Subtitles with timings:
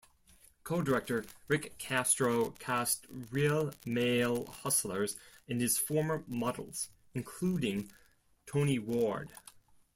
[0.63, 5.15] Co-director Rick Castro cast real male hustlers
[5.47, 7.91] and his former models, including
[8.47, 9.29] Tony Ward.